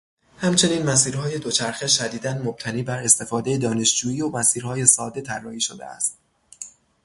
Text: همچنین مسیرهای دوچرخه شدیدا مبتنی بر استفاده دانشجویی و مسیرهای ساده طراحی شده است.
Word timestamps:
همچنین 0.37 0.83
مسیرهای 0.89 1.39
دوچرخه 1.39 1.87
شدیدا 1.87 2.33
مبتنی 2.33 2.83
بر 2.83 2.99
استفاده 3.03 3.57
دانشجویی 3.57 4.21
و 4.21 4.29
مسیرهای 4.29 4.85
ساده 4.85 5.21
طراحی 5.21 5.61
شده 5.61 5.85
است. 5.85 6.17